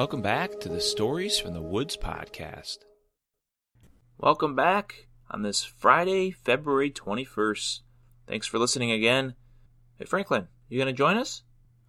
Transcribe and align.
Welcome 0.00 0.22
back 0.22 0.58
to 0.60 0.70
the 0.70 0.80
Stories 0.80 1.38
from 1.38 1.52
the 1.52 1.60
Woods 1.60 1.94
podcast. 1.94 2.78
Welcome 4.16 4.56
back 4.56 5.08
on 5.30 5.42
this 5.42 5.62
Friday, 5.62 6.30
February 6.30 6.90
21st. 6.90 7.80
Thanks 8.26 8.46
for 8.46 8.58
listening 8.58 8.92
again. 8.92 9.34
Hey, 9.98 10.06
Franklin, 10.06 10.48
you 10.70 10.78
gonna 10.78 10.94
join 10.94 11.18
us? 11.18 11.42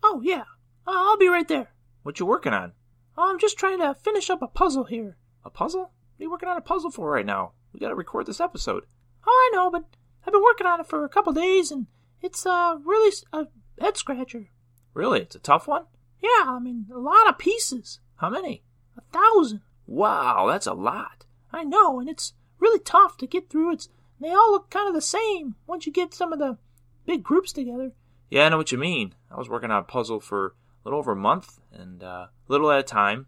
Oh, 0.04 0.20
yeah. 0.22 0.44
Uh, 0.86 0.92
I'll 0.94 1.16
be 1.16 1.30
right 1.30 1.48
there. 1.48 1.72
What 2.04 2.20
you 2.20 2.26
working 2.26 2.52
on? 2.52 2.74
Oh, 3.18 3.32
I'm 3.32 3.40
just 3.40 3.58
trying 3.58 3.80
to 3.80 3.96
finish 3.96 4.30
up 4.30 4.42
a 4.42 4.48
puzzle 4.48 4.84
here. 4.84 5.16
A 5.46 5.50
puzzle? 5.50 5.84
What 5.84 6.20
are 6.20 6.24
you 6.24 6.32
working 6.32 6.50
on 6.50 6.58
a 6.58 6.62
puzzle 6.62 6.92
for 6.92 7.10
right 7.10 7.26
now? 7.26 7.54
We 7.72 7.80
gotta 7.80 7.96
record 7.96 8.26
this 8.26 8.42
episode. 8.42 8.84
Oh, 9.26 9.50
I 9.54 9.56
know, 9.56 9.72
but 9.72 9.86
I've 10.28 10.34
been 10.34 10.44
working 10.44 10.68
on 10.68 10.82
it 10.82 10.88
for 10.88 11.06
a 11.06 11.10
couple 11.10 11.32
days, 11.32 11.72
and 11.72 11.88
it's 12.22 12.46
uh, 12.46 12.76
really 12.84 13.16
a 13.32 13.48
head 13.80 13.96
scratcher. 13.96 14.50
Really? 14.94 15.22
It's 15.22 15.36
a 15.36 15.40
tough 15.40 15.66
one? 15.66 15.86
Yeah, 16.22 16.52
I 16.52 16.60
mean, 16.60 16.86
a 16.94 17.00
lot 17.00 17.28
of 17.28 17.40
pieces. 17.40 18.00
How 18.22 18.30
many? 18.30 18.62
A 18.96 19.02
thousand. 19.12 19.62
Wow, 19.88 20.46
that's 20.48 20.68
a 20.68 20.74
lot. 20.74 21.26
I 21.52 21.64
know, 21.64 22.00
and 22.00 22.08
it's 22.08 22.34
really 22.60 22.80
tough 22.80 23.18
to 23.18 23.26
get 23.26 23.50
through. 23.50 23.74
It's 23.74 23.90
They 24.20 24.30
all 24.30 24.52
look 24.52 24.70
kind 24.70 24.88
of 24.88 24.94
the 24.94 25.02
same 25.02 25.56
once 25.66 25.88
you 25.88 25.92
get 25.92 26.14
some 26.14 26.32
of 26.32 26.38
the 26.38 26.60
big 27.08 27.24
groups 27.24 27.52
together. 27.52 27.94
Yeah, 28.30 28.46
I 28.46 28.50
know 28.50 28.58
what 28.58 28.72
you 28.72 28.78
mean. 28.78 29.16
I 29.32 29.38
was 29.38 29.50
working 29.50 29.72
on 29.72 29.80
a 29.80 29.84
puzzle 29.84 30.20
for 30.20 30.46
a 30.46 30.52
little 30.86 31.00
over 31.00 31.14
a 31.14 31.16
month 31.16 31.60
and 31.74 32.04
uh, 32.04 32.28
little 32.48 32.72
at 32.72 32.80
a 32.80 32.84
time, 32.84 33.26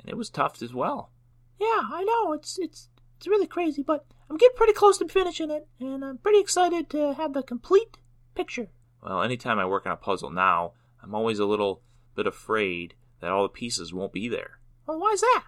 and 0.00 0.10
it 0.10 0.18
was 0.18 0.28
tough 0.28 0.60
as 0.60 0.74
well. 0.74 1.10
Yeah, 1.58 1.88
I 1.90 2.04
know. 2.04 2.34
It's 2.34 2.58
it's 2.58 2.90
it's 3.16 3.26
really 3.26 3.46
crazy, 3.46 3.82
but 3.82 4.04
I'm 4.28 4.36
getting 4.36 4.56
pretty 4.56 4.74
close 4.74 4.98
to 4.98 5.08
finishing 5.08 5.50
it, 5.50 5.66
and 5.80 6.04
I'm 6.04 6.18
pretty 6.18 6.40
excited 6.40 6.90
to 6.90 7.14
have 7.14 7.32
the 7.32 7.42
complete 7.42 7.96
picture. 8.34 8.68
Well, 9.02 9.22
anytime 9.22 9.58
I 9.58 9.64
work 9.64 9.86
on 9.86 9.92
a 9.92 9.96
puzzle 9.96 10.28
now, 10.28 10.74
I'm 11.02 11.14
always 11.14 11.38
a 11.38 11.46
little 11.46 11.80
bit 12.14 12.26
afraid 12.26 12.94
that 13.20 13.30
all 13.30 13.42
the 13.42 13.48
pieces 13.48 13.92
won't 13.92 14.12
be 14.12 14.28
there. 14.28 14.58
Well, 14.86 15.00
why's 15.00 15.20
that? 15.20 15.44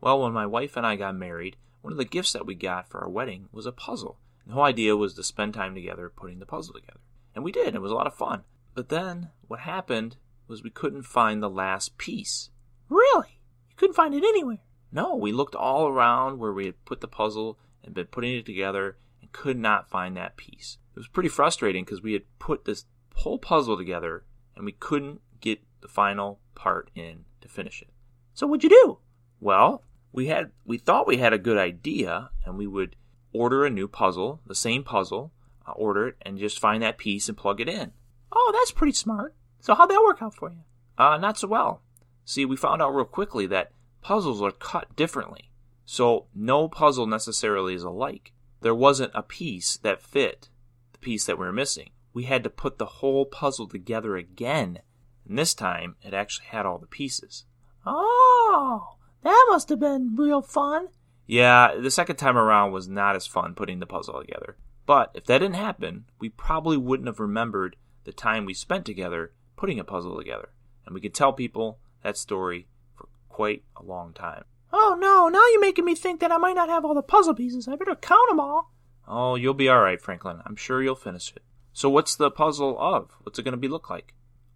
Well, 0.00 0.22
when 0.22 0.32
my 0.32 0.46
wife 0.46 0.76
and 0.76 0.86
I 0.86 0.96
got 0.96 1.14
married, 1.14 1.56
one 1.80 1.92
of 1.92 1.98
the 1.98 2.04
gifts 2.04 2.32
that 2.32 2.46
we 2.46 2.54
got 2.54 2.88
for 2.88 3.00
our 3.00 3.08
wedding 3.08 3.48
was 3.52 3.66
a 3.66 3.72
puzzle. 3.72 4.18
The 4.46 4.54
whole 4.54 4.64
idea 4.64 4.96
was 4.96 5.14
to 5.14 5.22
spend 5.22 5.54
time 5.54 5.74
together 5.74 6.12
putting 6.14 6.38
the 6.38 6.46
puzzle 6.46 6.74
together. 6.74 7.00
And 7.34 7.44
we 7.44 7.52
did. 7.52 7.74
It 7.74 7.82
was 7.82 7.92
a 7.92 7.94
lot 7.94 8.06
of 8.06 8.14
fun. 8.14 8.42
But 8.74 8.88
then 8.88 9.30
what 9.46 9.60
happened 9.60 10.16
was 10.48 10.62
we 10.62 10.70
couldn't 10.70 11.04
find 11.04 11.42
the 11.42 11.50
last 11.50 11.96
piece. 11.98 12.50
Really? 12.88 13.40
You 13.70 13.76
couldn't 13.76 13.96
find 13.96 14.14
it 14.14 14.24
anywhere. 14.24 14.58
No, 14.90 15.14
we 15.16 15.32
looked 15.32 15.54
all 15.54 15.88
around 15.88 16.38
where 16.38 16.52
we 16.52 16.66
had 16.66 16.84
put 16.84 17.00
the 17.00 17.08
puzzle 17.08 17.58
and 17.82 17.94
been 17.94 18.06
putting 18.06 18.34
it 18.34 18.44
together 18.46 18.98
and 19.20 19.32
could 19.32 19.58
not 19.58 19.88
find 19.88 20.16
that 20.16 20.36
piece. 20.36 20.78
It 20.94 20.98
was 20.98 21.08
pretty 21.08 21.30
frustrating 21.30 21.84
because 21.84 22.02
we 22.02 22.12
had 22.12 22.24
put 22.38 22.64
this 22.64 22.84
whole 23.14 23.38
puzzle 23.38 23.76
together 23.76 24.24
and 24.54 24.64
we 24.66 24.72
couldn't 24.72 25.20
get 25.42 25.60
the 25.82 25.88
final 25.88 26.40
part 26.54 26.90
in 26.94 27.26
to 27.42 27.48
finish 27.48 27.82
it. 27.82 27.90
So 28.32 28.46
what'd 28.46 28.64
you 28.64 28.70
do? 28.70 28.98
Well, 29.40 29.84
we 30.12 30.28
had 30.28 30.52
we 30.64 30.78
thought 30.78 31.06
we 31.06 31.18
had 31.18 31.34
a 31.34 31.38
good 31.38 31.58
idea 31.58 32.30
and 32.46 32.56
we 32.56 32.66
would 32.66 32.96
order 33.32 33.64
a 33.64 33.70
new 33.70 33.88
puzzle, 33.88 34.40
the 34.46 34.54
same 34.54 34.82
puzzle, 34.84 35.32
uh, 35.66 35.72
order 35.72 36.08
it 36.08 36.16
and 36.22 36.38
just 36.38 36.58
find 36.58 36.82
that 36.82 36.98
piece 36.98 37.28
and 37.28 37.36
plug 37.36 37.60
it 37.60 37.68
in. 37.68 37.92
Oh, 38.30 38.52
that's 38.54 38.72
pretty 38.72 38.92
smart. 38.92 39.34
So 39.60 39.74
how'd 39.74 39.90
that 39.90 40.02
work 40.02 40.22
out 40.22 40.34
for 40.34 40.50
you? 40.50 40.60
Uh, 40.96 41.18
not 41.18 41.38
so 41.38 41.48
well. 41.48 41.82
See, 42.24 42.44
we 42.44 42.56
found 42.56 42.80
out 42.80 42.94
real 42.94 43.04
quickly 43.04 43.46
that 43.46 43.72
puzzles 44.00 44.42
are 44.42 44.52
cut 44.52 44.94
differently. 44.96 45.50
So 45.84 46.26
no 46.34 46.68
puzzle 46.68 47.06
necessarily 47.06 47.74
is 47.74 47.82
alike. 47.82 48.32
There 48.60 48.74
wasn't 48.74 49.12
a 49.14 49.22
piece 49.22 49.76
that 49.78 50.02
fit 50.02 50.48
the 50.92 50.98
piece 50.98 51.26
that 51.26 51.38
we 51.38 51.46
were 51.46 51.52
missing. 51.52 51.90
We 52.14 52.24
had 52.24 52.44
to 52.44 52.50
put 52.50 52.78
the 52.78 52.86
whole 52.86 53.24
puzzle 53.24 53.66
together 53.66 54.16
again. 54.16 54.80
And 55.28 55.38
this 55.38 55.54
time 55.54 55.96
it 56.02 56.14
actually 56.14 56.46
had 56.46 56.66
all 56.66 56.78
the 56.78 56.86
pieces. 56.86 57.44
Oh, 57.86 58.96
that 59.22 59.46
must 59.48 59.68
have 59.68 59.80
been 59.80 60.14
real 60.16 60.42
fun. 60.42 60.88
Yeah, 61.26 61.74
the 61.80 61.90
second 61.90 62.16
time 62.16 62.36
around 62.36 62.72
was 62.72 62.88
not 62.88 63.16
as 63.16 63.26
fun 63.26 63.54
putting 63.54 63.78
the 63.78 63.86
puzzle 63.86 64.20
together. 64.20 64.56
But 64.86 65.12
if 65.14 65.24
that 65.26 65.38
didn't 65.38 65.54
happen, 65.54 66.06
we 66.18 66.28
probably 66.28 66.76
wouldn't 66.76 67.06
have 67.06 67.20
remembered 67.20 67.76
the 68.04 68.12
time 68.12 68.44
we 68.44 68.54
spent 68.54 68.84
together 68.84 69.32
putting 69.56 69.78
a 69.78 69.84
puzzle 69.84 70.16
together. 70.16 70.50
And 70.84 70.94
we 70.94 71.00
could 71.00 71.14
tell 71.14 71.32
people 71.32 71.78
that 72.02 72.16
story 72.16 72.66
for 72.96 73.08
quite 73.28 73.62
a 73.76 73.84
long 73.84 74.12
time. 74.12 74.44
Oh 74.72 74.96
no, 74.98 75.28
now 75.28 75.46
you're 75.52 75.60
making 75.60 75.84
me 75.84 75.94
think 75.94 76.20
that 76.20 76.32
I 76.32 76.38
might 76.38 76.56
not 76.56 76.68
have 76.68 76.84
all 76.84 76.94
the 76.94 77.02
puzzle 77.02 77.34
pieces. 77.34 77.68
I 77.68 77.76
better 77.76 77.94
count 77.94 78.28
them 78.28 78.40
all. 78.40 78.72
Oh, 79.06 79.34
you'll 79.36 79.54
be 79.54 79.70
alright, 79.70 80.00
Franklin. 80.00 80.40
I'm 80.44 80.56
sure 80.56 80.82
you'll 80.82 80.94
finish 80.94 81.32
it. 81.34 81.42
So 81.72 81.88
what's 81.88 82.16
the 82.16 82.30
puzzle 82.30 82.76
of? 82.78 83.10
What's 83.22 83.38
it 83.38 83.42
going 83.42 83.52
to 83.52 83.58
be 83.58 83.68
look 83.68 83.88
like? 83.90 84.14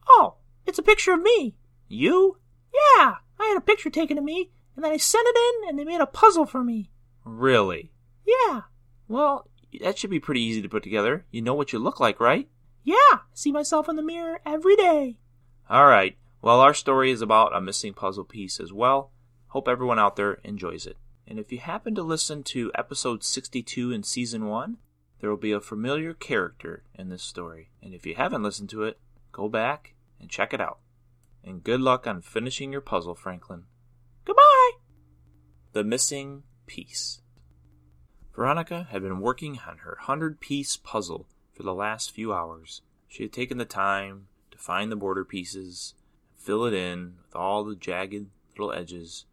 Oh, 0.08 0.36
it's 0.66 0.78
a 0.78 0.82
picture 0.82 1.12
of 1.12 1.22
me. 1.22 1.54
You? 1.88 2.38
Yeah, 2.72 3.14
I 3.38 3.46
had 3.46 3.56
a 3.56 3.60
picture 3.62 3.90
taken 3.90 4.18
of 4.18 4.24
me, 4.24 4.50
and 4.74 4.84
then 4.84 4.92
I 4.92 4.96
sent 4.96 5.26
it 5.28 5.36
in, 5.64 5.68
and 5.70 5.78
they 5.78 5.84
made 5.84 6.00
a 6.00 6.06
puzzle 6.06 6.46
for 6.46 6.62
me. 6.64 6.90
Really? 7.24 7.92
Yeah, 8.26 8.62
Well, 9.08 9.48
that 9.80 9.98
should 9.98 10.10
be 10.10 10.20
pretty 10.20 10.40
easy 10.40 10.62
to 10.62 10.68
put 10.68 10.82
together. 10.82 11.24
You 11.30 11.42
know 11.42 11.54
what 11.54 11.72
you 11.72 11.78
look 11.78 12.00
like, 12.00 12.18
right? 12.20 12.48
yeah, 12.82 12.94
I 12.94 13.20
see 13.34 13.50
myself 13.52 13.88
in 13.88 13.96
the 13.96 14.02
mirror 14.02 14.40
every 14.46 14.76
day. 14.76 15.18
Alright. 15.70 16.16
Well, 16.40 16.60
our 16.60 16.72
story 16.74 17.10
is 17.10 17.20
about 17.20 17.54
a 17.56 17.60
missing 17.60 17.92
puzzle 17.94 18.24
piece 18.24 18.60
as 18.60 18.72
well. 18.72 19.10
Hope 19.48 19.66
everyone 19.68 19.98
out 19.98 20.14
there 20.16 20.34
enjoys 20.44 20.86
it. 20.86 20.96
And 21.26 21.40
if 21.40 21.50
you 21.50 21.58
happen 21.58 21.96
to 21.96 22.02
listen 22.04 22.44
to 22.44 22.70
episode 22.76 23.24
62 23.24 23.90
in 23.90 24.04
season 24.04 24.46
1, 24.46 24.76
there 25.20 25.28
will 25.30 25.36
be 25.36 25.50
a 25.50 25.60
familiar 25.60 26.14
character 26.14 26.84
in 26.94 27.08
this 27.08 27.24
story. 27.24 27.70
And 27.82 27.92
if 27.92 28.06
you 28.06 28.14
haven't 28.14 28.44
listened 28.44 28.70
to 28.70 28.84
it, 28.84 29.00
go 29.32 29.48
back 29.48 29.94
and 30.20 30.30
check 30.30 30.52
it 30.52 30.60
out. 30.60 30.78
And 31.44 31.62
good 31.62 31.80
luck 31.80 32.06
on 32.06 32.22
finishing 32.22 32.72
your 32.72 32.80
puzzle, 32.80 33.14
Franklin. 33.14 33.64
Goodbye. 34.24 34.72
The 35.72 35.84
Missing 35.84 36.42
Piece. 36.66 37.20
Veronica 38.34 38.88
had 38.90 39.02
been 39.02 39.20
working 39.20 39.60
on 39.66 39.78
her 39.78 39.96
hundred 40.02 40.40
piece 40.40 40.76
puzzle 40.76 41.26
for 41.54 41.62
the 41.62 41.74
last 41.74 42.10
few 42.10 42.34
hours. 42.34 42.82
She 43.08 43.22
had 43.22 43.32
taken 43.32 43.56
the 43.56 43.64
time 43.64 44.26
to 44.50 44.58
find 44.58 44.92
the 44.92 44.96
border 44.96 45.24
pieces, 45.24 45.94
and 46.30 46.44
fill 46.44 46.64
it 46.64 46.74
in 46.74 47.14
with 47.24 47.34
all 47.34 47.64
the 47.64 47.76
jagged 47.76 48.28
little 48.50 48.72
edges, 48.72 49.24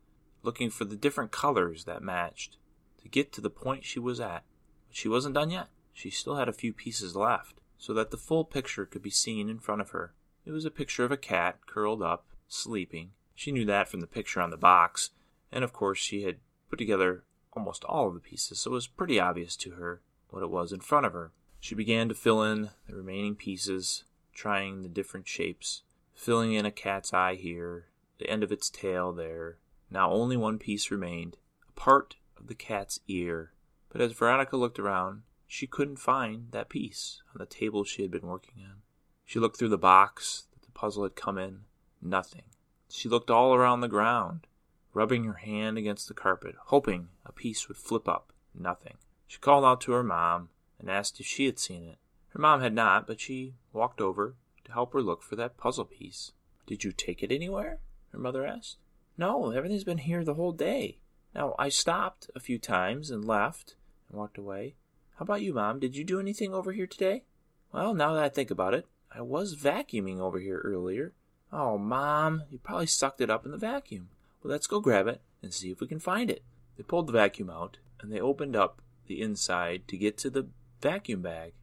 looking 0.42 0.70
for 0.70 0.86
the 0.86 0.96
different 0.96 1.32
colors 1.32 1.84
that 1.86 2.02
matched 2.02 2.58
to 3.02 3.10
get 3.10 3.34
to 3.34 3.42
the 3.42 3.50
point 3.50 3.84
she 3.84 4.00
was 4.00 4.20
at. 4.20 4.44
But 4.88 4.96
she 4.96 5.10
wasn't 5.10 5.36
done 5.36 5.50
yet. 5.50 5.68
She 5.92 6.10
still 6.10 6.36
had 6.36 6.48
a 6.48 6.54
few 6.54 6.72
pieces 6.72 7.16
left, 7.16 7.60
so 7.78 7.94
that 7.94 8.12
the 8.12 8.18
full 8.18 8.46
picture 8.46 8.86
could 8.86 9.02
be 9.02 9.10
seen 9.10 9.50
in 9.50 9.60
front 9.60 9.82
of 9.82 9.90
her. 9.90 10.14
It 10.46 10.52
was 10.52 10.66
a 10.66 10.72
picture 10.72 11.06
of 11.06 11.12
a 11.12 11.18
cat 11.18 11.66
curled 11.66 12.02
up, 12.02 12.26
sleeping. 12.48 13.12
She 13.34 13.52
knew 13.52 13.66
that 13.66 13.88
from 13.88 14.02
the 14.02 14.08
picture 14.08 14.42
on 14.42 14.50
the 14.50 14.58
box, 14.58 15.12
and 15.52 15.64
of 15.64 15.74
course 15.74 16.00
she 16.00 16.24
had 16.24 16.38
put 16.70 16.78
together 16.78 17.24
almost 17.54 17.84
all 17.86 18.08
of 18.08 18.14
the 18.14 18.20
pieces, 18.20 18.60
so 18.60 18.72
it 18.72 18.74
was 18.74 18.88
pretty 18.88 19.20
obvious 19.20 19.56
to 19.58 19.72
her 19.72 20.02
what 20.30 20.44
it 20.44 20.50
was 20.50 20.72
in 20.72 20.80
front 20.82 21.06
of 21.06 21.14
her. 21.14 21.32
She 21.60 21.76
began 21.76 22.10
to 22.10 22.16
fill 22.16 22.44
in 22.44 22.72
the 22.88 22.96
remaining 22.96 23.36
pieces, 23.36 24.04
trying 24.34 24.82
the 24.82 24.90
different 24.90 25.28
shapes, 25.28 25.84
filling 26.14 26.54
in 26.54 26.66
a 26.66 26.72
cat's 26.72 27.14
eye 27.14 27.36
here, 27.36 27.88
the 28.18 28.30
end 28.30 28.44
of 28.44 28.52
its 28.52 28.70
tail 28.70 29.14
there. 29.14 29.58
Now 29.90 30.12
only 30.12 30.36
one 30.36 30.60
piece 30.60 30.92
remained, 30.92 31.38
a 31.68 31.72
part 31.72 32.16
of 32.38 32.48
the 32.48 32.56
cat's 32.56 33.00
ear. 33.08 33.54
But 33.90 34.02
as 34.02 34.12
Veronica 34.12 34.58
looked 34.58 34.80
around, 34.80 35.22
she 35.48 35.68
couldn't 35.68 35.98
find 35.98 36.52
that 36.52 36.70
piece 36.70 37.22
on 37.34 37.40
the 37.40 37.46
table 37.46 37.84
she 37.84 38.02
had 38.02 38.12
been 38.12 38.28
working 38.28 38.56
on. 38.64 38.83
She 39.26 39.40
looked 39.40 39.58
through 39.58 39.70
the 39.70 39.78
box 39.78 40.48
that 40.54 40.64
the 40.64 40.72
puzzle 40.72 41.04
had 41.04 41.16
come 41.16 41.38
in. 41.38 41.62
Nothing. 42.02 42.44
She 42.90 43.10
looked 43.10 43.32
all 43.32 43.56
around 43.56 43.82
the 43.82 43.88
ground, 43.88 44.48
rubbing 44.94 45.24
her 45.24 45.34
hand 45.34 45.78
against 45.78 46.08
the 46.08 46.14
carpet, 46.14 46.56
hoping 46.66 47.10
a 47.26 47.32
piece 47.32 47.68
would 47.68 47.78
flip 47.78 48.08
up. 48.08 48.34
Nothing. 48.54 48.98
She 49.28 49.40
called 49.40 49.66
out 49.66 49.82
to 49.82 49.94
her 49.94 50.04
mom 50.04 50.50
and 50.80 50.90
asked 50.90 51.20
if 51.20 51.26
she 51.26 51.46
had 51.46 51.58
seen 51.58 51.84
it. 51.84 51.98
Her 52.30 52.40
mom 52.40 52.62
had 52.62 52.74
not, 52.74 53.08
but 53.08 53.20
she 53.20 53.56
walked 53.72 54.02
over 54.02 54.36
to 54.66 54.72
help 54.72 54.94
her 54.94 55.02
look 55.02 55.24
for 55.24 55.36
that 55.36 55.58
puzzle 55.58 55.86
piece. 55.86 56.34
Did 56.68 56.84
you 56.84 56.92
take 56.92 57.24
it 57.24 57.32
anywhere? 57.32 57.80
Her 58.12 58.20
mother 58.20 58.46
asked. 58.46 58.78
No, 59.18 59.52
everything's 59.52 59.84
been 59.84 60.00
here 60.00 60.24
the 60.24 60.34
whole 60.34 60.52
day. 60.52 61.00
Now, 61.36 61.56
I 61.58 61.70
stopped 61.70 62.30
a 62.36 62.40
few 62.40 62.60
times 62.60 63.10
and 63.10 63.26
left 63.26 63.76
and 64.10 64.18
walked 64.18 64.38
away. 64.38 64.76
How 65.16 65.24
about 65.24 65.42
you, 65.42 65.54
Mom? 65.54 65.80
Did 65.80 65.96
you 65.96 66.04
do 66.04 66.20
anything 66.20 66.54
over 66.54 66.72
here 66.72 66.88
today? 66.88 67.24
Well, 67.72 67.94
now 67.94 68.14
that 68.14 68.24
I 68.24 68.30
think 68.30 68.52
about 68.52 68.74
it, 68.74 68.86
I 69.16 69.22
was 69.22 69.56
vacuuming 69.56 70.20
over 70.20 70.40
here 70.40 70.60
earlier. 70.64 71.14
Oh, 71.52 71.78
Mom, 71.78 72.44
you 72.50 72.58
probably 72.58 72.88
sucked 72.88 73.22
it 73.22 73.30
up 73.30 73.46
in 73.46 73.52
the 73.52 73.58
vacuum. 73.58 74.10
Well, 74.42 74.52
let's 74.52 74.66
go 74.66 74.80
grab 74.80 75.08
it 75.08 75.22
and 75.42 75.54
see 75.54 75.70
if 75.70 75.80
we 75.80 75.88
can 75.88 76.00
find 76.00 76.32
it. 76.32 76.44
They 76.78 76.84
pulled 76.84 77.08
the 77.08 77.14
vacuum 77.14 77.50
out 77.50 77.78
and 78.02 78.12
they 78.12 78.20
opened 78.20 78.56
up 78.56 78.82
the 79.06 79.22
inside 79.22 79.88
to 79.88 79.98
get 79.98 80.18
to 80.20 80.30
the 80.30 80.48
vacuum 80.82 81.22
bag. 81.22 81.54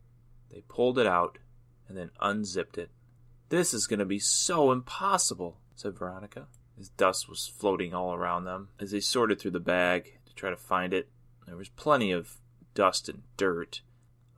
They 0.52 0.62
pulled 0.68 0.98
it 0.98 1.06
out 1.06 1.38
and 1.88 1.98
then 1.98 2.10
unzipped 2.20 2.78
it. 2.78 2.90
This 3.48 3.74
is 3.74 3.88
going 3.88 3.98
to 3.98 4.04
be 4.04 4.20
so 4.20 4.70
impossible, 4.70 5.56
said 5.74 5.98
Veronica, 5.98 6.46
as 6.78 6.88
dust 6.90 7.28
was 7.28 7.48
floating 7.48 7.92
all 7.92 8.14
around 8.14 8.44
them. 8.44 8.68
As 8.78 8.92
they 8.92 9.00
sorted 9.00 9.40
through 9.40 9.50
the 9.50 9.60
bag 9.60 10.18
to 10.26 10.34
try 10.34 10.50
to 10.50 10.56
find 10.56 10.94
it, 10.94 11.08
there 11.46 11.56
was 11.56 11.68
plenty 11.68 12.12
of 12.12 12.36
dust 12.74 13.08
and 13.08 13.22
dirt, 13.36 13.80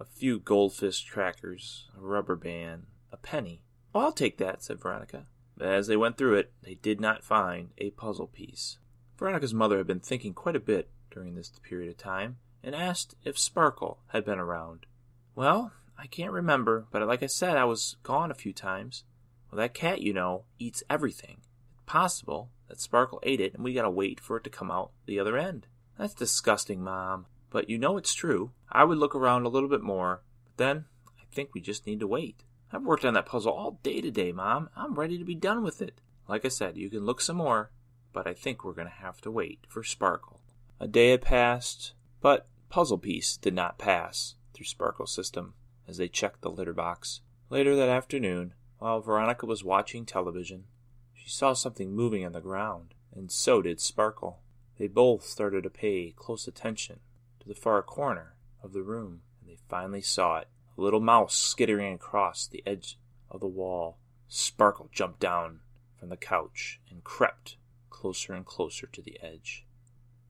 a 0.01 0.05
few 0.07 0.39
goldfish 0.39 1.07
crackers, 1.11 1.91
a 1.95 2.01
rubber 2.01 2.37
band, 2.37 2.87
a 3.13 3.17
penny. 3.17 3.63
Oh, 3.95 4.01
I'll 4.01 4.13
take 4.13 4.39
that, 4.39 4.63
said 4.63 4.81
Veronica. 4.81 5.27
But 5.57 5.69
as 5.69 5.87
they 5.87 5.97
went 5.97 6.17
through 6.17 6.37
it, 6.37 6.53
they 6.63 6.75
did 6.75 7.01
not 7.01 7.25
find 7.25 7.71
a 7.79 7.91
puzzle 7.91 8.27
piece. 8.27 8.79
Veronica's 9.19 9.55
mother 9.55 9.79
had 9.79 9.87
been 9.87 10.01
thinking 10.01 10.35
quite 10.35 10.57
a 10.57 10.61
bit 10.61 10.89
during 11.11 11.35
this 11.35 11.53
period 11.63 11.91
of 11.91 11.97
time 11.97 12.39
and 12.65 12.75
asked 12.75 13.15
if 13.25 13.39
Sparkle 13.39 13.99
had 14.09 14.25
been 14.25 14.39
around. 14.39 14.87
Well, 15.35 15.73
I 15.99 16.07
can't 16.07 16.33
remember, 16.33 16.87
but 16.91 17.07
like 17.07 17.23
I 17.23 17.27
said, 17.27 17.57
I 17.57 17.65
was 17.65 17.97
gone 18.03 18.31
a 18.31 18.35
few 18.35 18.53
times. 18.53 19.05
Well, 19.51 19.59
that 19.59 19.75
cat, 19.75 20.01
you 20.01 20.13
know, 20.13 20.45
eats 20.59 20.83
everything. 20.89 21.39
It's 21.75 21.83
possible 21.87 22.51
that 22.69 22.81
Sparkle 22.81 23.21
ate 23.23 23.41
it 23.41 23.55
and 23.55 23.63
we 23.63 23.75
gotta 23.75 23.91
wait 23.91 24.19
for 24.19 24.39
it 24.39 24.45
to 24.45 24.51
come 24.51 24.71
out 24.71 24.93
the 25.07 25.21
other 25.21 25.37
end. 25.37 25.67
That's 25.99 26.15
disgusting, 26.15 26.83
Mom. 26.83 27.27
But 27.51 27.69
you 27.69 27.77
know 27.77 27.99
it's 27.99 28.15
true. 28.15 28.53
I 28.71 28.85
would 28.85 28.99
look 28.99 29.15
around 29.15 29.45
a 29.45 29.51
little 29.51 29.69
bit 29.69 29.83
more, 29.83 30.23
but 30.45 30.57
then 30.57 30.87
I 31.07 31.25
think 31.31 31.51
we 31.53 31.61
just 31.61 31.87
need 31.87 32.01
to 32.01 32.07
wait. 32.07 32.45
I've 32.75 32.85
worked 32.85 33.05
on 33.05 33.13
that 33.15 33.27
puzzle 33.27 33.53
all 33.53 33.79
day 33.83 34.01
today, 34.01 34.33
Mom. 34.33 34.71
I'm 34.75 34.95
ready 34.95 35.19
to 35.19 35.25
be 35.25 35.35
done 35.35 35.63
with 35.63 35.83
it. 35.83 36.01
Like 36.27 36.47
I 36.47 36.49
said, 36.49 36.79
you 36.79 36.89
can 36.89 37.05
look 37.05 37.21
some 37.21 37.37
more, 37.37 37.71
but 38.15 38.27
I 38.27 38.33
think 38.33 38.65
we're 38.65 38.73
going 38.73 38.89
to 38.89 38.95
have 38.95 39.21
to 39.23 39.31
wait 39.31 39.67
for 39.69 39.83
Sparkle. 39.83 40.41
A 40.81 40.89
day 40.89 41.11
had 41.11 41.21
passed, 41.21 41.93
but 42.23 42.47
Puzzle 42.71 42.97
Piece 42.97 43.37
did 43.37 43.53
not 43.53 43.77
pass 43.77 44.37
through 44.55 44.65
Sparkle's 44.65 45.15
system 45.15 45.53
as 45.87 45.99
they 45.99 46.09
checked 46.09 46.41
the 46.41 46.51
litter 46.51 46.73
box. 46.73 47.21
Later 47.51 47.77
that 47.77 47.91
afternoon, 47.91 48.55
while 48.79 49.01
Veronica 49.01 49.45
was 49.45 49.63
watching 49.63 50.07
television, 50.07 50.65
she 51.13 51.29
saw 51.29 51.53
something 51.53 51.95
moving 51.95 52.25
on 52.25 52.33
the 52.33 52.41
ground, 52.41 52.95
and 53.15 53.31
so 53.31 53.61
did 53.61 53.81
Sparkle. 53.81 54.41
They 54.79 54.89
both 54.89 55.25
started 55.25 55.65
to 55.65 55.71
pay 55.71 56.15
close 56.17 56.49
attention 56.49 57.01
to 57.41 57.49
the 57.49 57.55
far 57.55 57.83
corner 57.83 58.37
of 58.63 58.73
the 58.73 58.83
room, 58.83 59.21
and 59.41 59.51
they 59.51 59.59
finally 59.69 60.01
saw 60.01 60.39
it 60.39 60.49
a 60.83 60.85
little 60.85 61.01
mouse 61.01 61.35
skittering 61.35 61.95
across 61.95 62.49
the 62.49 62.63
edge 62.67 62.99
of 63.31 63.39
the 63.39 63.47
wall. 63.47 63.99
Sparkle 64.27 64.91
jumped 64.93 65.21
down 65.21 65.61
from 65.97 66.09
the 66.09 66.17
couch 66.17 66.81
and 66.91 67.05
crept 67.05 67.57
closer 67.89 68.33
and 68.33 68.45
closer 68.45 68.89
to 68.89 69.01
the 69.01 69.17
edge, 69.23 69.65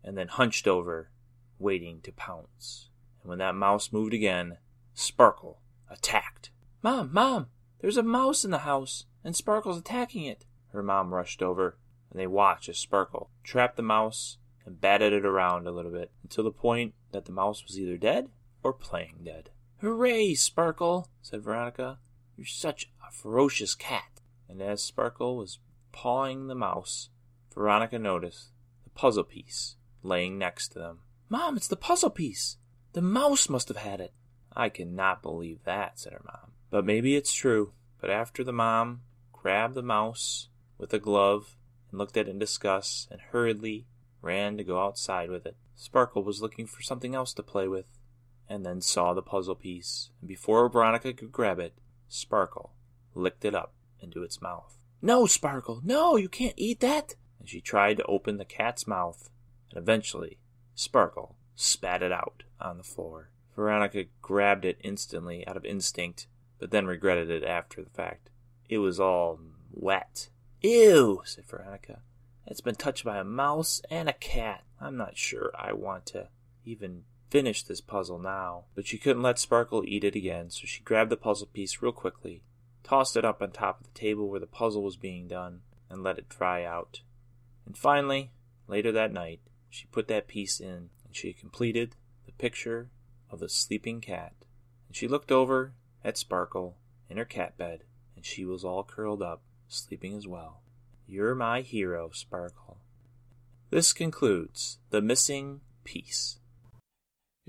and 0.05 0.19
then 0.19 0.29
hunched 0.29 0.69
over, 0.69 1.11
waiting 1.59 2.03
to 2.03 2.13
pounce. 2.13 2.91
And 3.23 3.31
when 3.31 3.39
that 3.39 3.55
mouse 3.55 3.93
moved 3.93 4.13
again, 4.13 4.59
Sparkle 4.93 5.63
attacked. 5.89 6.51
Mom, 6.83 7.11
Mom, 7.15 7.47
there's 7.81 7.97
a 7.97 8.03
mouse 8.03 8.45
in 8.45 8.51
the 8.51 8.59
house, 8.59 9.07
and 9.25 9.35
Sparkle's 9.35 9.79
attacking 9.79 10.25
it. 10.25 10.45
Her 10.73 10.83
mom 10.83 11.15
rushed 11.15 11.43
over, 11.43 11.79
and 12.11 12.21
they 12.21 12.27
watched 12.27 12.69
as 12.69 12.77
Sparkle 12.77 13.31
trapped 13.43 13.77
the 13.77 13.83
mouse 13.83 14.37
and 14.67 14.81
batted 14.81 15.15
it 15.15 15.25
around 15.25 15.67
a 15.67 15.73
little 15.73 15.93
bit 15.93 16.11
until 16.23 16.45
the 16.45 16.51
point 16.51 16.93
that 17.13 17.25
the 17.25 17.33
mouse 17.33 17.65
was 17.65 17.79
either 17.79 17.97
dead 17.97 18.29
or 18.63 18.75
playing 18.75 19.21
dead. 19.25 19.49
Hooray, 19.83 20.35
Sparkle, 20.35 21.09
said 21.23 21.43
Veronica. 21.43 21.99
You're 22.37 22.47
such 22.47 22.89
a 23.05 23.11
ferocious 23.11 23.75
cat. 23.75 24.21
And 24.49 24.63
as 24.63 24.81
Sparkle 24.81 25.37
was 25.37 25.59
pawing 25.91 26.47
the 26.47 26.55
mouse, 26.55 27.09
Veronica 27.53 27.99
noticed 27.99 28.53
the 28.85 28.91
puzzle 28.91 29.25
piece 29.25 29.75
laying 30.05 30.39
next 30.39 30.69
to 30.69 30.79
them. 30.79 31.01
Mom, 31.29 31.57
it's 31.57 31.67
the 31.67 31.75
puzzle 31.75 32.11
piece. 32.11 32.59
The 32.93 33.03
mouse 33.03 33.49
must 33.49 33.67
have 33.67 33.77
had 33.77 34.01
it. 34.01 34.15
I 34.55 34.69
cannot 34.69 35.21
believe 35.21 35.65
that, 35.65 35.99
said 35.99 36.13
her 36.13 36.23
mom. 36.25 36.53
But 36.71 36.87
maybe 36.87 37.17
it's 37.17 37.33
true. 37.33 37.73
But 38.01 38.11
after 38.11 38.45
the 38.45 38.53
mom 38.53 39.01
grabbed 39.33 39.75
the 39.75 39.83
mouse 39.83 40.47
with 40.79 40.95
a 40.95 41.01
glove 41.01 41.57
and 41.91 41.99
looked 41.99 42.17
at 42.17 42.29
it 42.29 42.31
in 42.31 42.39
disgust 42.39 43.09
and 43.11 43.21
hurriedly 43.21 43.89
ran 44.21 44.57
to 44.59 44.63
go 44.63 44.81
outside 44.81 45.29
with 45.29 45.45
it, 45.45 45.57
Sparkle 45.75 46.23
was 46.23 46.41
looking 46.41 46.69
for 46.69 46.83
something 46.83 47.17
else 47.17 47.35
to 47.35 47.43
play 47.43 47.67
with 47.67 47.87
and 48.53 48.67
then 48.67 48.83
saw 48.83 49.15
the 49.15 49.23
puzzle 49.23 49.55
piece, 49.55 50.11
and 50.21 50.29
before 50.29 50.69
Veronica 50.69 51.15
could 51.15 51.33
grab 51.33 51.59
it, 51.59 51.73
Sparkle 52.07 52.75
licked 53.15 53.47
it 53.47 53.55
up 53.55 53.73
into 53.99 54.23
its 54.23 54.43
mouth. 54.43 54.77
No, 55.01 55.25
Sparkle, 55.25 55.81
no, 55.83 56.17
you 56.17 56.29
can't 56.29 56.53
eat 56.59 56.81
that! 56.81 57.15
And 57.41 57.49
she 57.49 57.63
tried 57.63 57.97
to 57.97 58.05
open 58.05 58.37
the 58.37 58.45
cat's 58.45 58.87
mouth, 58.87 59.31
and 59.71 59.79
eventually 59.79 60.37
Sparkle 60.75 61.35
spat 61.57 62.03
it 62.03 62.13
out 62.13 62.43
on 62.61 62.77
the 62.77 62.85
floor. 62.85 63.31
Veronica 63.57 64.05
grabbed 64.21 64.67
it 64.67 64.79
instantly 64.85 65.47
out 65.49 65.57
of 65.57 65.65
instinct, 65.65 66.27
but 66.59 66.71
then 66.71 66.87
regretted 66.87 67.31
it 67.31 67.45
after 67.45 67.83
the 67.83 67.91
fact. 67.91 68.29
It 68.69 68.79
was 68.79 69.01
all 69.01 69.41
wet. 69.73 70.29
Ew, 70.61 71.23
said 71.25 71.47
Veronica. 71.47 72.03
It's 72.47 72.61
been 72.61 72.75
touched 72.75 73.05
by 73.05 73.17
a 73.17 73.25
mouse 73.25 73.81
and 73.89 74.11
a 74.11 74.13
cat. 74.13 74.65
I'm 74.79 74.99
not 74.99 75.17
sure 75.17 75.53
I 75.59 75.73
want 75.73 76.05
to 76.07 76.29
even 76.67 77.05
finish 77.33 77.63
this 77.63 77.81
puzzle 77.81 78.19
now. 78.19 78.65
But 78.75 78.87
she 78.87 78.99
couldn't 78.99 79.23
let 79.23 79.39
Sparkle 79.39 79.85
eat 79.87 80.05
it 80.05 80.15
again, 80.15 80.51
so 80.51 80.67
she 80.67 80.83
grabbed 80.83 81.11
the 81.11 81.17
puzzle 81.17 81.47
piece 81.47 81.81
real 81.81 81.91
quickly, 81.91 82.43
tossed 82.85 83.17
it 83.17 83.25
up 83.25 83.41
on 83.41 83.53
top 83.53 83.81
of 83.81 83.87
the 83.87 83.99
table 83.99 84.29
where 84.29 84.39
the 84.39 84.47
puzzle 84.47 84.83
was 84.83 84.99
being 84.99 85.29
done, 85.29 85.63
and 85.89 86.03
let 86.03 86.19
it 86.19 86.29
dry 86.29 86.63
out. 86.63 87.01
And 87.65 87.77
finally, 87.77 88.33
later 88.69 88.93
that 88.93 89.15
night, 89.15 89.41
she 89.71 89.87
put 89.87 90.09
that 90.09 90.29
piece 90.29 90.61
in, 90.61 90.91
and 91.07 91.13
she 91.13 91.33
completed 91.33 91.97
the 92.27 92.33
picture 92.33 92.91
of 93.31 93.41
the 93.41 93.49
sleeping 93.49 94.03
cat. 94.03 94.35
And 94.89 94.95
she 94.95 95.09
looked 95.09 95.33
over 95.33 95.73
at 96.05 96.19
Sparkle 96.19 96.77
in 97.09 97.17
her 97.17 97.25
cat 97.25 97.57
bed, 97.57 97.85
and 98.15 98.27
she 98.27 98.45
was 98.45 98.63
all 98.63 98.85
curled 98.85 99.23
up, 99.23 99.41
sleeping 99.69 100.15
as 100.15 100.29
well. 100.29 100.61
You're 101.07 101.35
my 101.35 101.63
hero, 101.63 102.11
Sparkle. 102.13 102.77
This 103.71 103.95
concludes 103.95 104.81
The 104.91 105.01
Missing 105.01 105.63
Piece. 105.83 106.39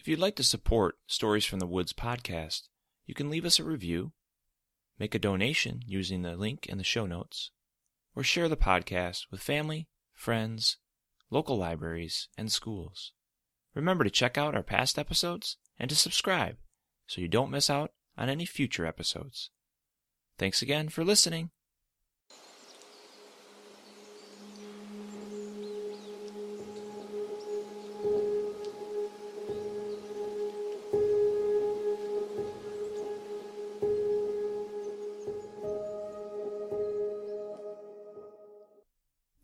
If 0.04 0.10
you'd 0.10 0.20
like 0.20 0.36
to 0.36 0.44
support 0.44 0.98
Stories 1.08 1.46
from 1.46 1.60
the 1.60 1.66
Woods 1.66 1.94
podcast, 1.94 2.64
you 3.06 3.14
can 3.14 3.30
leave 3.30 3.46
us 3.46 3.58
a 3.58 3.64
review, 3.64 4.12
make 5.00 5.16
a 5.16 5.18
donation 5.18 5.80
using 5.86 6.24
the 6.24 6.36
link 6.36 6.66
in 6.66 6.78
the 6.78 6.84
show 6.84 7.06
notes, 7.06 7.52
or 8.14 8.22
share 8.22 8.50
the 8.50 8.58
podcast 8.58 9.32
with 9.32 9.40
family, 9.40 9.88
friends, 10.12 10.76
local 11.30 11.58
libraries, 11.58 12.28
and 12.38 12.52
schools. 12.52 13.14
Remember 13.74 14.04
to 14.04 14.10
check 14.10 14.38
out 14.38 14.54
our 14.54 14.62
past 14.62 15.00
episodes 15.00 15.56
and 15.80 15.90
to 15.90 15.96
subscribe 15.96 16.58
so 17.08 17.22
you 17.22 17.30
don't 17.30 17.50
miss 17.50 17.70
out 17.70 17.94
on 18.18 18.28
any 18.28 18.46
future 18.46 18.86
episodes. 18.86 19.52
Thanks 20.38 20.62
again 20.62 20.90
for 20.90 21.06
listening. 21.06 21.52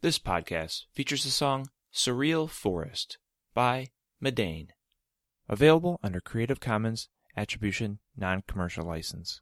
This 0.09 0.17
podcast 0.17 0.85
features 0.91 1.23
the 1.23 1.29
song 1.29 1.69
Surreal 1.93 2.49
Forest 2.49 3.19
by 3.53 3.89
Medane, 4.19 4.69
available 5.47 5.99
under 6.01 6.19
Creative 6.19 6.59
Commons 6.59 7.09
Attribution 7.37 7.99
Non 8.17 8.41
Commercial 8.47 8.87
License. 8.87 9.37